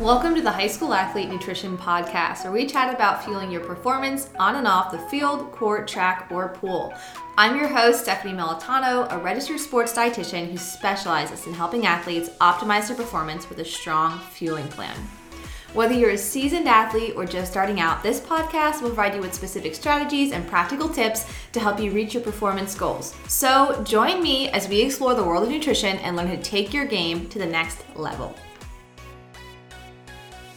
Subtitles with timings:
[0.00, 4.28] Welcome to the High School Athlete Nutrition Podcast, where we chat about fueling your performance
[4.40, 6.92] on and off the field, court, track, or pool.
[7.38, 12.88] I'm your host, Stephanie Melitano, a registered sports dietitian who specializes in helping athletes optimize
[12.88, 14.96] their performance with a strong fueling plan.
[15.74, 19.32] Whether you're a seasoned athlete or just starting out, this podcast will provide you with
[19.32, 23.14] specific strategies and practical tips to help you reach your performance goals.
[23.28, 26.74] So, join me as we explore the world of nutrition and learn how to take
[26.74, 28.34] your game to the next level.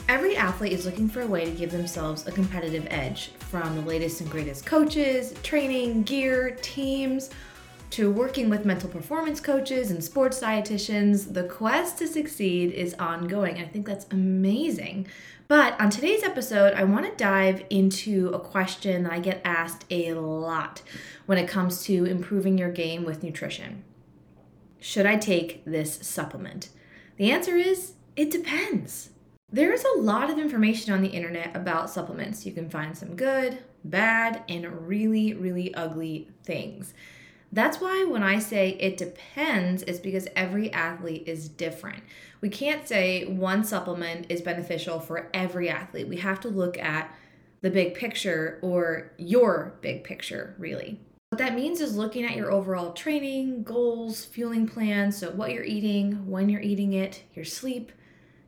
[0.10, 3.82] Every athlete is looking for a way to give themselves a competitive edge from the
[3.82, 7.30] latest and greatest coaches, training, gear, teams,
[7.90, 11.34] to working with mental performance coaches and sports dietitians.
[11.34, 13.58] The quest to succeed is ongoing.
[13.58, 15.08] and I think that's amazing.
[15.50, 19.84] But on today's episode, I want to dive into a question that I get asked
[19.90, 20.84] a lot
[21.26, 23.84] when it comes to improving your game with nutrition.
[24.80, 26.70] Should I take this supplement?
[27.18, 29.10] The answer is it depends.
[29.50, 32.46] There is a lot of information on the internet about supplements.
[32.46, 36.94] You can find some good, bad, and really, really ugly things.
[37.54, 42.04] That's why when I say it depends, it's because every athlete is different.
[42.42, 46.10] We can't say one supplement is beneficial for every athlete.
[46.10, 47.16] We have to look at
[47.62, 51.00] the big picture or your big picture, really.
[51.30, 55.64] What that means is looking at your overall training, goals, fueling plans, so what you're
[55.64, 57.94] eating, when you're eating it, your sleep,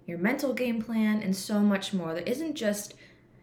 [0.10, 2.14] your mental game plan, and so much more.
[2.14, 2.96] There isn't just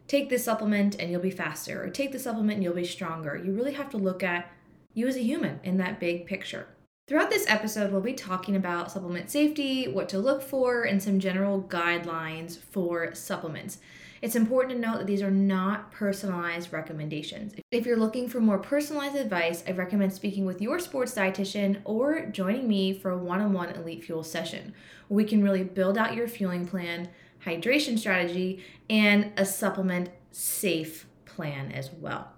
[0.09, 3.41] take this supplement and you'll be faster, or take the supplement and you'll be stronger.
[3.43, 4.51] You really have to look at
[4.95, 6.69] you as a human in that big picture.
[7.09, 11.21] Throughout this episode, we'll be talking about supplement safety, what to look for, and some
[11.21, 13.79] general guidelines for supplements.
[14.27, 17.55] It's important to note that these are not personalized recommendations.
[17.71, 22.27] If you're looking for more personalized advice, I recommend speaking with your sports dietitian or
[22.27, 24.75] joining me for a one on one Elite Fuel session
[25.09, 27.09] we can really build out your fueling plan,
[27.45, 32.36] hydration strategy, and a supplement safe plan as well.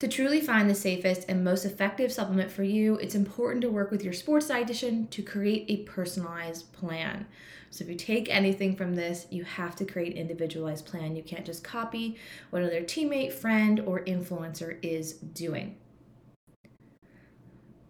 [0.00, 3.90] To truly find the safest and most effective supplement for you, it's important to work
[3.90, 7.26] with your sports dietitian to create a personalized plan.
[7.68, 11.16] So if you take anything from this, you have to create an individualized plan.
[11.16, 12.16] You can't just copy
[12.48, 15.76] what another teammate, friend, or influencer is doing.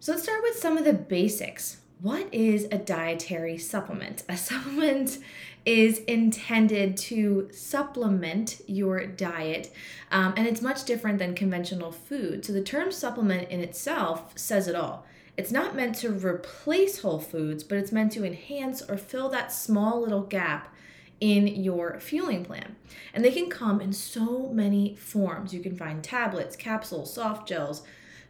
[0.01, 1.77] So let's start with some of the basics.
[2.01, 4.23] What is a dietary supplement?
[4.27, 5.19] A supplement
[5.65, 9.71] is intended to supplement your diet,
[10.11, 12.43] um, and it's much different than conventional food.
[12.45, 15.05] So the term supplement in itself says it all.
[15.37, 19.51] It's not meant to replace whole foods, but it's meant to enhance or fill that
[19.51, 20.73] small little gap
[21.19, 22.75] in your fueling plan.
[23.13, 25.53] And they can come in so many forms.
[25.53, 27.83] You can find tablets, capsules, soft gels,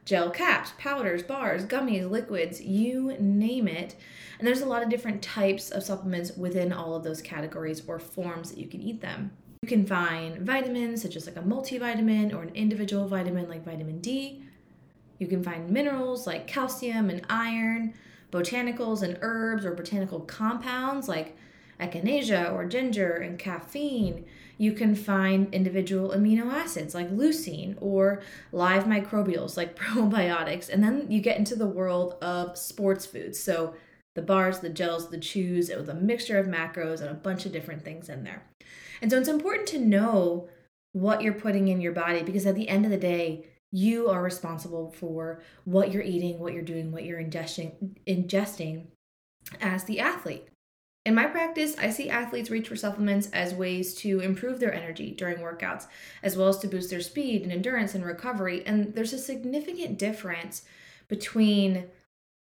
[0.06, 3.96] gel caps, powders, bars, gummies, liquids, you name it.
[4.40, 8.00] And there's a lot of different types of supplements within all of those categories or
[8.00, 9.32] forms that you can eat them.
[9.62, 14.00] You can find vitamins, such as like a multivitamin or an individual vitamin like vitamin
[14.00, 14.44] D,
[15.22, 17.94] you can find minerals like calcium and iron,
[18.32, 21.38] botanicals and herbs or botanical compounds like
[21.80, 24.26] echinacea or ginger and caffeine.
[24.62, 30.70] You can find individual amino acids like leucine or live microbials like probiotics.
[30.70, 33.40] And then you get into the world of sports foods.
[33.40, 33.74] So
[34.14, 37.48] the bars, the gels, the chews, it was a mixture of macros and a bunch
[37.48, 38.44] of different things in there.
[39.02, 40.48] And so it's important to know
[40.94, 44.22] what you're putting in your body because at the end of the day, you are
[44.22, 48.86] responsible for what you're eating, what you're doing, what you're ingesting ingesting
[49.60, 50.51] as the athlete.
[51.06, 55.12] In my practice, I see athletes reach for supplements as ways to improve their energy
[55.12, 55.88] during workouts,
[56.22, 58.64] as well as to boost their speed and endurance and recovery.
[58.66, 60.64] And there's a significant difference
[61.08, 61.86] between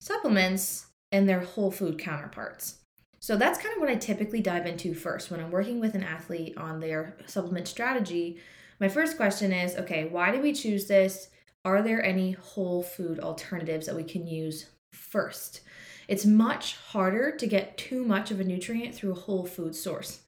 [0.01, 2.77] supplements and their whole food counterparts.
[3.21, 6.03] So that's kind of what I typically dive into first when I'm working with an
[6.03, 8.39] athlete on their supplement strategy
[8.79, 11.31] my first question is okay, why did we choose this?
[11.65, 15.63] Are there any whole food alternatives that we can use first?
[16.09, 20.21] It's much harder to get too much of a nutrient through a whole food source.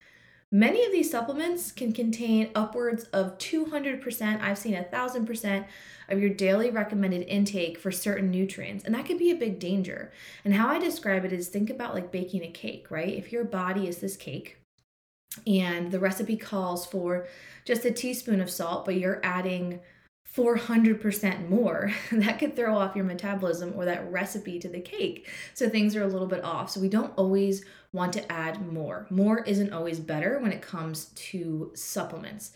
[0.51, 5.67] Many of these supplements can contain upwards of 200%, I've seen 1000%
[6.09, 10.11] of your daily recommended intake for certain nutrients, and that could be a big danger.
[10.47, 13.13] And how I describe it is think about like baking a cake, right?
[13.13, 14.57] If your body is this cake,
[15.47, 17.27] and the recipe calls for
[17.67, 19.81] just a teaspoon of salt, but you're adding
[20.37, 25.29] 400% more, that could throw off your metabolism or that recipe to the cake.
[25.55, 26.71] So things are a little bit off.
[26.71, 29.07] So we don't always want to add more.
[29.11, 32.53] More isn't always better when it comes to supplements.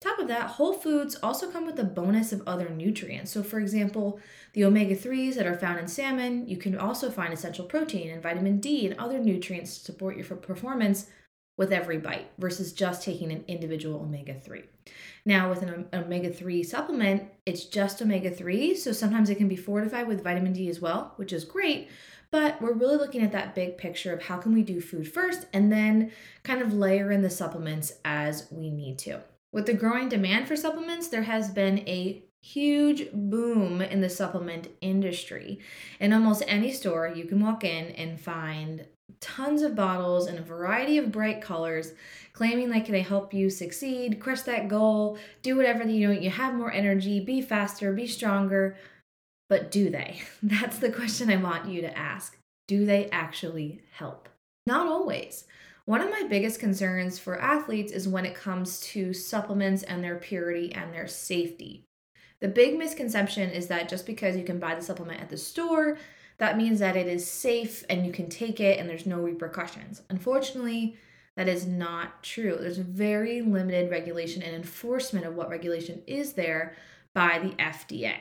[0.00, 3.30] Top of that, whole foods also come with a bonus of other nutrients.
[3.30, 4.20] So, for example,
[4.52, 8.22] the omega 3s that are found in salmon, you can also find essential protein and
[8.22, 11.06] vitamin D and other nutrients to support your performance
[11.56, 14.62] with every bite versus just taking an individual omega 3.
[15.24, 19.56] Now, with an omega 3 supplement, it's just omega 3, so sometimes it can be
[19.56, 21.88] fortified with vitamin D as well, which is great.
[22.30, 25.46] But we're really looking at that big picture of how can we do food first
[25.52, 26.10] and then
[26.42, 29.20] kind of layer in the supplements as we need to.
[29.52, 34.68] With the growing demand for supplements, there has been a huge boom in the supplement
[34.80, 35.60] industry.
[36.00, 38.84] In almost any store, you can walk in and find
[39.20, 41.92] tons of bottles in a variety of bright colors
[42.32, 46.54] claiming like they help you succeed crush that goal do whatever you know you have
[46.54, 48.76] more energy be faster be stronger.
[49.48, 50.22] But do they?
[50.42, 52.36] That's the question i want you to ask.
[52.66, 54.28] Do they actually help?
[54.66, 55.44] Not always.
[55.84, 60.16] One of my biggest concerns for athletes is when it comes to supplements and their
[60.16, 61.84] purity and their safety.
[62.40, 65.98] The big misconception is that just because you can buy the supplement at the store
[66.38, 70.02] that means that it is safe and you can take it and there's no repercussions.
[70.10, 70.96] Unfortunately,
[71.36, 72.56] that is not true.
[72.58, 76.76] There's very limited regulation and enforcement of what regulation is there
[77.12, 78.16] by the FDA.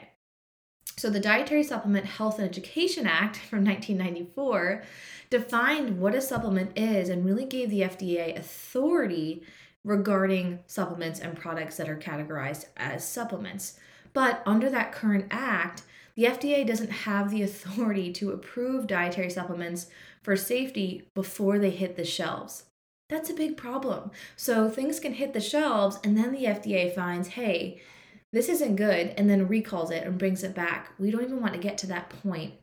[0.97, 4.83] So, the Dietary Supplement Health and Education Act from 1994
[5.29, 9.43] defined what a supplement is and really gave the FDA authority
[9.83, 13.79] regarding supplements and products that are categorized as supplements.
[14.13, 15.81] But under that current act,
[16.15, 19.87] the FDA doesn't have the authority to approve dietary supplements
[20.21, 22.65] for safety before they hit the shelves.
[23.09, 24.11] That's a big problem.
[24.35, 27.81] So things can hit the shelves, and then the FDA finds, hey,
[28.31, 30.93] this isn't good, and then recalls it and brings it back.
[30.97, 32.53] We don't even want to get to that point.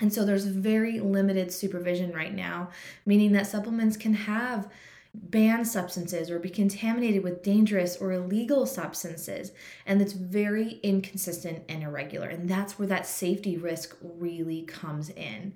[0.00, 2.70] And so there's very limited supervision right now,
[3.04, 4.68] meaning that supplements can have
[5.14, 9.52] banned substances or be contaminated with dangerous or illegal substances.
[9.86, 12.28] And it's very inconsistent and irregular.
[12.28, 15.54] And that's where that safety risk really comes in.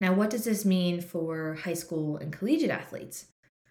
[0.00, 3.26] Now, what does this mean for high school and collegiate athletes?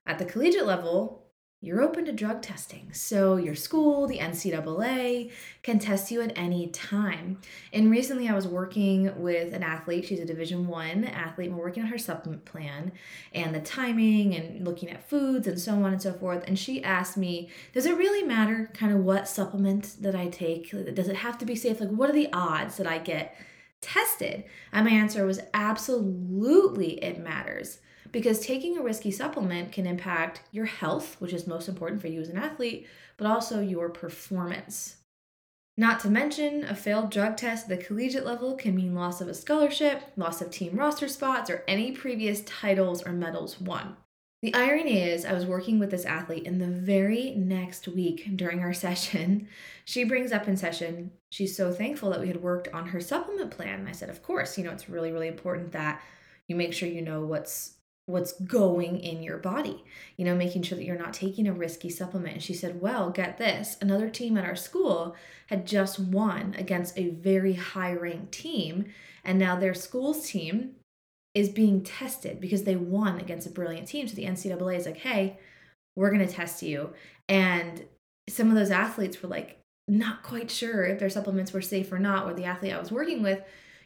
[0.05, 1.22] At the collegiate level,
[1.63, 2.91] you're open to drug testing.
[2.91, 5.31] So your school, the NCAA,
[5.61, 7.39] can test you at any time.
[7.71, 11.63] And recently I was working with an athlete, she's a division one athlete, and we're
[11.63, 12.91] working on her supplement plan
[13.33, 16.43] and the timing and looking at foods and so on and so forth.
[16.47, 20.69] And she asked me, does it really matter kind of what supplement that I take?
[20.93, 21.79] Does it have to be safe?
[21.79, 23.37] Like what are the odds that I get
[23.79, 24.43] tested?
[24.73, 27.79] And my answer was absolutely it matters
[28.13, 32.21] because taking a risky supplement can impact your health, which is most important for you
[32.21, 32.87] as an athlete,
[33.17, 34.97] but also your performance.
[35.75, 39.27] Not to mention, a failed drug test at the collegiate level can mean loss of
[39.27, 43.97] a scholarship, loss of team roster spots, or any previous titles or medals won.
[44.43, 48.59] The irony is, I was working with this athlete, and the very next week during
[48.59, 49.47] our session,
[49.85, 53.49] she brings up in session, she's so thankful that we had worked on her supplement
[53.49, 53.87] plan.
[53.89, 55.99] I said, Of course, you know, it's really, really important that
[56.47, 59.83] you make sure you know what's what's going in your body,
[60.17, 62.33] you know, making sure that you're not taking a risky supplement.
[62.33, 65.15] And she said, Well, get this another team at our school
[65.47, 68.85] had just won against a very high ranked team.
[69.23, 70.75] And now their school's team
[71.33, 74.07] is being tested because they won against a brilliant team.
[74.07, 75.37] So the NCAA is like, Hey,
[75.95, 76.93] we're going to test you.
[77.29, 77.85] And
[78.27, 81.99] some of those athletes were like, not quite sure if their supplements were safe or
[81.99, 83.41] not, or the athlete I was working with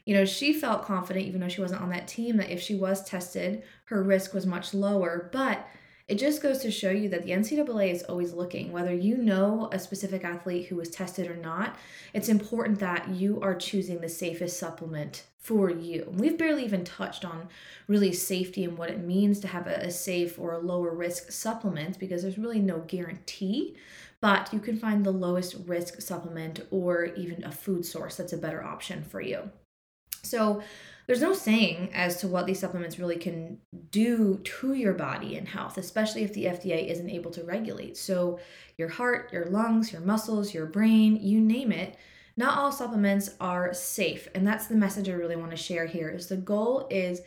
[0.08, 2.76] you know, she felt confident, even though she wasn't on that team, that if she
[2.76, 5.30] was tested, her risk was much lower.
[5.34, 5.68] But
[6.08, 8.72] it just goes to show you that the NCAA is always looking.
[8.72, 11.76] Whether you know a specific athlete who was tested or not,
[12.14, 16.10] it's important that you are choosing the safest supplement for you.
[16.16, 17.50] We've barely even touched on
[17.90, 22.00] really safety and what it means to have a, safe or a lower risk supplement
[22.00, 23.76] because there's really no guarantee.
[24.22, 28.38] But you can find the lowest risk supplement or even a food source that's a
[28.38, 29.52] better option for you.
[30.24, 30.62] So
[31.08, 33.60] there's no saying as to what these supplements really can
[33.92, 37.96] do to your body and health, especially if the FDA isn't able to regulate.
[37.96, 38.40] So
[38.78, 41.96] your heart, your lungs, your muscles, your brain, you name it,
[42.36, 44.28] not all supplements are safe.
[44.36, 47.22] And that's the message I really want to share here is the goal is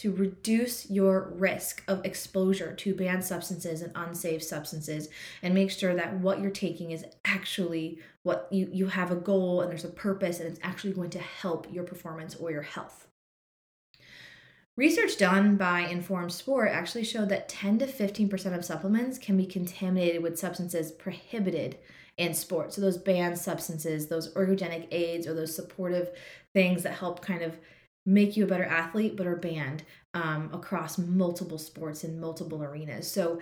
[0.00, 5.10] to reduce your risk of exposure to banned substances and unsafe substances
[5.42, 9.60] and make sure that what you're taking is actually what you you have a goal
[9.60, 13.08] and there's a purpose and it's actually going to help your performance or your health.
[14.74, 19.44] Research done by Informed Sport actually showed that 10 to 15% of supplements can be
[19.44, 21.76] contaminated with substances prohibited
[22.16, 22.72] in sport.
[22.72, 26.10] So those banned substances, those ergogenic aids or those supportive
[26.54, 27.58] things that help kind of
[28.06, 29.82] make you a better athlete, but are banned
[30.14, 33.10] um, across multiple sports in multiple arenas.
[33.10, 33.40] So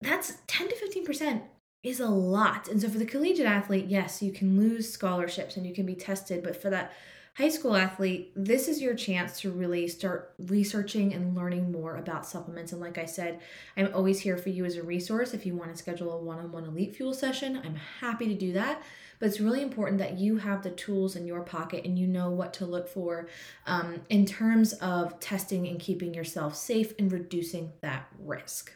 [0.00, 1.42] that's 10 to 15%
[1.82, 2.68] is a lot.
[2.68, 5.94] And so for the collegiate athlete, yes, you can lose scholarships and you can be
[5.94, 6.92] tested, but for that
[7.34, 12.26] high school athlete, this is your chance to really start researching and learning more about
[12.26, 12.72] supplements.
[12.72, 13.40] And like I said,
[13.76, 15.32] I'm always here for you as a resource.
[15.32, 18.34] If you want to schedule a one on one Elite Fuel session, I'm happy to
[18.34, 18.82] do that.
[19.18, 22.30] But it's really important that you have the tools in your pocket and you know
[22.30, 23.28] what to look for
[23.66, 28.72] um, in terms of testing and keeping yourself safe and reducing that risk.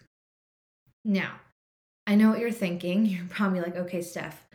[1.05, 1.41] Now,
[2.07, 3.05] I know what you're thinking.
[3.07, 4.47] You're probably like, okay, Steph,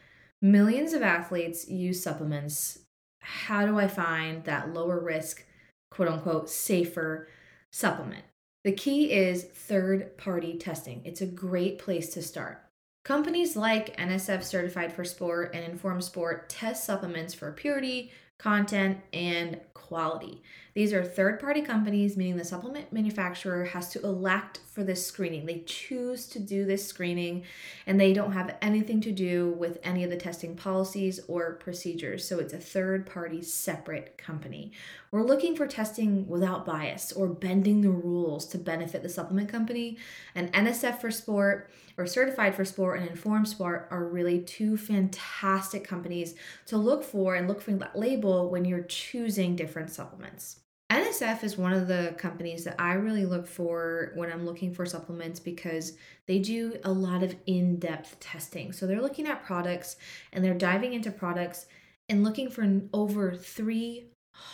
[0.41, 2.79] millions of athletes use supplements.
[3.21, 5.45] How do I find that lower risk,
[5.89, 7.27] quote unquote, safer
[7.71, 8.25] supplement?
[8.63, 11.01] The key is third party testing.
[11.05, 12.61] It's a great place to start.
[13.03, 19.59] Companies like NSF Certified for Sport and Informed Sport test supplements for purity, content, and
[19.73, 20.41] quality.
[20.73, 25.45] These are third party companies, meaning the supplement manufacturer has to elect for this screening.
[25.45, 27.43] They choose to do this screening
[27.85, 32.25] and they don't have anything to do with any of the testing policies or procedures.
[32.25, 34.71] So it's a third party separate company.
[35.11, 39.97] We're looking for testing without bias or bending the rules to benefit the supplement company.
[40.35, 45.83] And NSF for Sport or Certified for Sport and Informed Sport are really two fantastic
[45.83, 46.35] companies
[46.67, 50.61] to look for and look for that label when you're choosing different supplements.
[50.89, 54.85] NSF is one of the companies that I really look for when I'm looking for
[54.85, 58.71] supplements because they do a lot of in depth testing.
[58.71, 59.97] So they're looking at products
[60.31, 61.65] and they're diving into products
[62.07, 63.35] and looking for over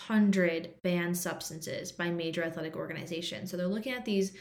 [0.07, 3.51] 300 banned substances by major athletic organizations.
[3.51, 4.33] So they're looking at these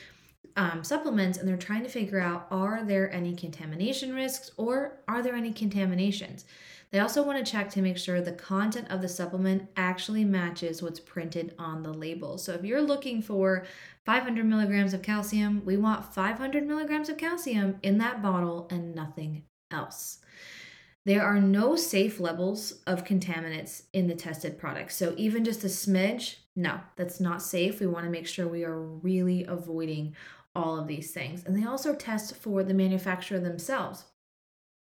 [0.56, 5.22] um, supplements and they're trying to figure out are there any contamination risks or are
[5.22, 6.44] there any contaminations?
[6.92, 10.82] They also want to check to make sure the content of the supplement actually matches
[10.82, 12.38] what's printed on the label.
[12.38, 13.66] So if you're looking for
[14.04, 19.42] 500 milligrams of calcium, we want 500 milligrams of calcium in that bottle and nothing
[19.70, 20.18] else.
[21.06, 24.96] There are no safe levels of contaminants in the tested products.
[24.96, 27.80] So even just a smidge, no, that's not safe.
[27.80, 30.16] We want to make sure we are really avoiding
[30.54, 31.44] all of these things.
[31.44, 34.04] And they also test for the manufacturer themselves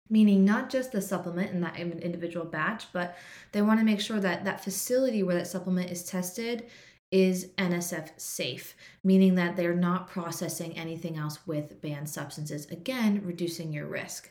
[0.10, 3.18] meaning not just the supplement in that individual batch, but
[3.52, 6.66] they want to make sure that that facility where that supplement is tested
[7.12, 13.72] is NSF safe, meaning that they're not processing anything else with banned substances, again, reducing
[13.72, 14.30] your risk.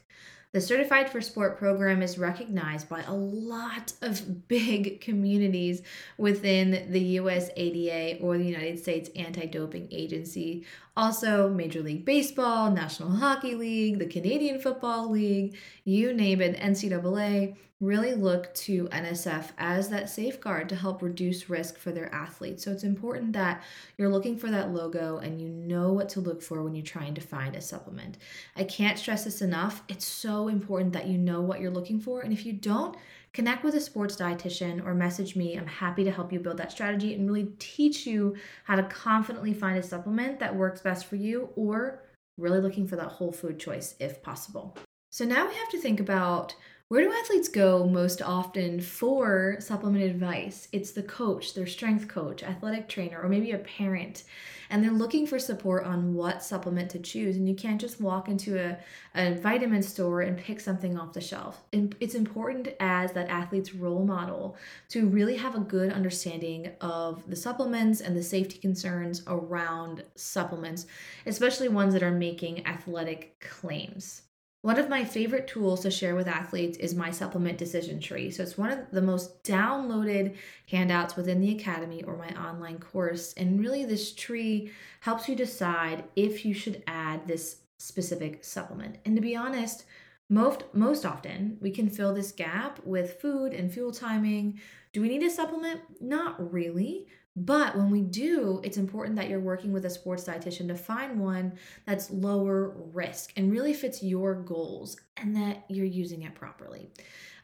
[0.52, 5.82] The Certified for Sport program is recognized by a lot of big communities
[6.16, 10.64] within the USADA or the United States Anti Doping Agency.
[10.96, 17.54] Also, Major League Baseball, National Hockey League, the Canadian Football League, you name it, NCAA
[17.80, 22.64] really look to NSF as that safeguard to help reduce risk for their athletes.
[22.64, 23.62] So it's important that
[23.98, 27.14] you're looking for that logo and you know what to look for when you're trying
[27.14, 28.16] to find a supplement.
[28.56, 29.82] I can't stress this enough.
[29.88, 32.22] It's so important that you know what you're looking for.
[32.22, 32.96] And if you don't,
[33.36, 35.58] connect with a sports dietitian or message me.
[35.58, 39.52] I'm happy to help you build that strategy and really teach you how to confidently
[39.52, 42.02] find a supplement that works best for you or
[42.38, 44.74] really looking for that whole food choice if possible.
[45.10, 46.56] So now we have to think about
[46.88, 50.68] where do athletes go most often for supplement advice?
[50.70, 54.22] It's the coach, their strength coach, athletic trainer, or maybe a parent.
[54.70, 57.36] And they're looking for support on what supplement to choose.
[57.36, 58.78] And you can't just walk into a,
[59.16, 61.64] a vitamin store and pick something off the shelf.
[61.72, 64.56] It's important as that athlete's role model
[64.90, 70.86] to really have a good understanding of the supplements and the safety concerns around supplements,
[71.26, 74.22] especially ones that are making athletic claims.
[74.66, 78.32] One of my favorite tools to share with athletes is my supplement decision tree.
[78.32, 80.34] So it's one of the most downloaded
[80.68, 83.32] handouts within the academy or my online course.
[83.34, 88.96] And really, this tree helps you decide if you should add this specific supplement.
[89.04, 89.84] And to be honest,
[90.28, 94.58] most most often we can fill this gap with food and fuel timing.
[94.92, 95.82] Do we need a supplement?
[96.00, 100.68] Not really, but when we do, it's important that you're working with a sports dietitian
[100.68, 101.52] to find one
[101.84, 106.88] that's lower risk and really fits your goals and that you're using it properly.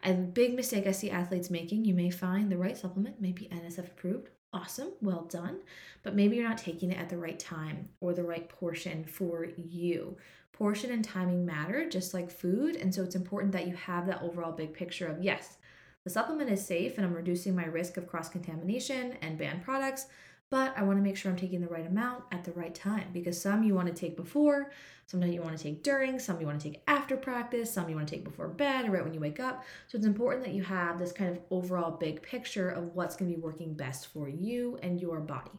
[0.05, 3.49] A big mistake I see athletes making, you may find the right supplement may be
[3.49, 4.31] NSF approved.
[4.55, 5.61] Awesome, well done.
[6.03, 9.47] But maybe you're not taking it at the right time or the right portion for
[9.57, 10.17] you.
[10.53, 12.77] Portion and timing matter just like food.
[12.77, 15.59] And so it's important that you have that overall big picture of yes,
[16.05, 20.07] the supplement is safe and I'm reducing my risk of cross contamination and banned products,
[20.51, 23.09] but I want to make sure I'm taking the right amount at the right time
[23.13, 24.71] because some you want to take before,
[25.07, 27.97] some you want to take during, some you want to take after practice, some you
[27.97, 29.65] want to take before bed or right when you wake up.
[29.89, 33.31] So it's important that you have this kind of overall big picture of what's going
[33.31, 35.53] to be working best for you and your body.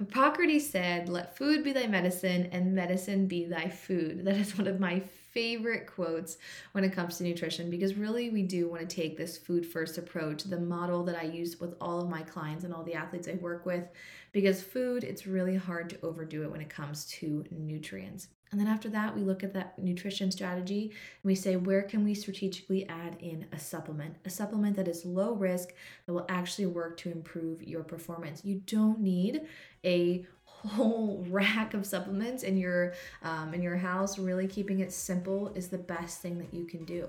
[0.00, 4.24] Hippocrates said, Let food be thy medicine and medicine be thy food.
[4.30, 5.00] That is one of my
[5.32, 6.38] favorite quotes
[6.72, 9.98] when it comes to nutrition because really we do want to take this food first
[9.98, 13.28] approach, the model that I use with all of my clients and all the athletes
[13.28, 13.84] I work with,
[14.32, 18.28] because food, it's really hard to overdo it when it comes to nutrients.
[18.50, 22.04] And then after that, we look at that nutrition strategy and we say, where can
[22.04, 24.16] we strategically add in a supplement?
[24.24, 25.72] A supplement that is low risk
[26.06, 28.44] that will actually work to improve your performance.
[28.44, 29.42] You don't need
[29.84, 34.18] a whole rack of supplements in your um, in your house.
[34.18, 37.08] Really keeping it simple is the best thing that you can do.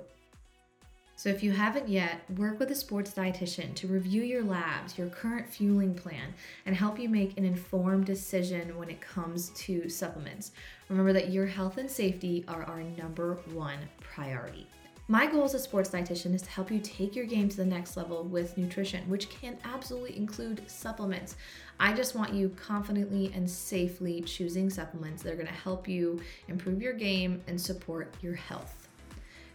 [1.22, 5.08] So, if you haven't yet, work with a sports dietitian to review your labs, your
[5.08, 6.34] current fueling plan,
[6.66, 10.52] and help you make an informed decision when it comes to supplements.
[10.90, 14.66] Remember that your health and safety are our number one priority.
[15.10, 17.66] My goal as a sports dietitian is to help you take your game to the
[17.66, 21.36] next level with nutrition, which can absolutely include supplements.
[21.80, 26.20] I just want you confidently and safely choosing supplements that are going to help you
[26.48, 28.81] improve your game and support your health.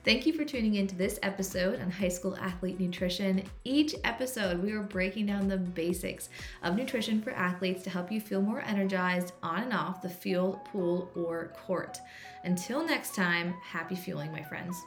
[0.06, 3.42] Thank you for tuning in to this episode on high school athlete nutrition.
[3.64, 6.28] Each episode, we are breaking down the basics
[6.62, 10.64] of nutrition for athletes to help you feel more energized on and off the field,
[10.66, 11.98] pool, or court.
[12.44, 14.80] Until next time, happy fueling, my friends.